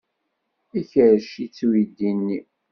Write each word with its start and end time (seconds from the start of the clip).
Ikerrec-itt 0.79 1.59
uydi-nni. 1.67 2.39